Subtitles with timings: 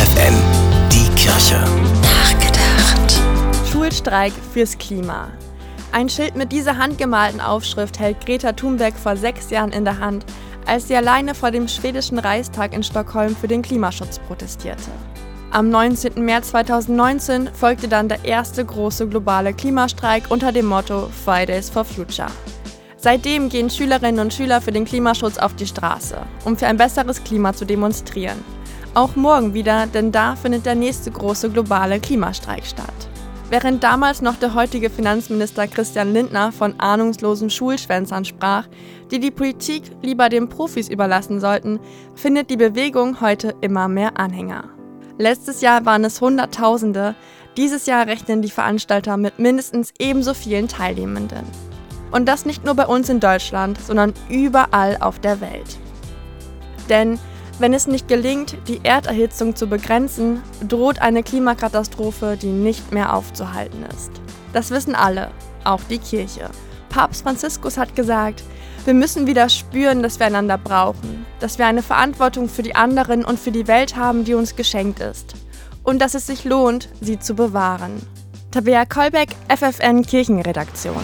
[0.00, 0.34] FFN,
[0.90, 1.62] die Kirche.
[2.00, 3.20] Nachgedacht.
[3.70, 5.28] Schulstreik fürs Klima.
[5.92, 10.24] Ein Schild mit dieser handgemalten Aufschrift hält Greta Thunberg vor sechs Jahren in der Hand,
[10.64, 14.90] als sie alleine vor dem schwedischen Reichstag in Stockholm für den Klimaschutz protestierte.
[15.50, 16.24] Am 19.
[16.24, 22.30] März 2019 folgte dann der erste große globale Klimastreik unter dem Motto Fridays for Future.
[22.96, 27.22] Seitdem gehen Schülerinnen und Schüler für den Klimaschutz auf die Straße, um für ein besseres
[27.22, 28.42] Klima zu demonstrieren.
[28.92, 33.08] Auch morgen wieder, denn da findet der nächste große globale Klimastreik statt.
[33.48, 38.66] Während damals noch der heutige Finanzminister Christian Lindner von ahnungslosen Schulschwänzern sprach,
[39.12, 41.78] die die Politik lieber den Profis überlassen sollten,
[42.16, 44.64] findet die Bewegung heute immer mehr Anhänger.
[45.18, 47.14] Letztes Jahr waren es Hunderttausende,
[47.56, 51.44] dieses Jahr rechnen die Veranstalter mit mindestens ebenso vielen Teilnehmenden.
[52.10, 55.78] Und das nicht nur bei uns in Deutschland, sondern überall auf der Welt.
[56.88, 57.20] Denn
[57.60, 63.84] wenn es nicht gelingt, die Erderhitzung zu begrenzen, droht eine Klimakatastrophe, die nicht mehr aufzuhalten
[63.94, 64.10] ist.
[64.52, 65.30] Das wissen alle,
[65.64, 66.48] auch die Kirche.
[66.88, 68.42] Papst Franziskus hat gesagt,
[68.86, 73.24] wir müssen wieder spüren, dass wir einander brauchen, dass wir eine Verantwortung für die anderen
[73.24, 75.34] und für die Welt haben, die uns geschenkt ist.
[75.84, 78.00] Und dass es sich lohnt, sie zu bewahren.
[78.50, 81.02] Tabea Kolbeck, FFN Kirchenredaktion.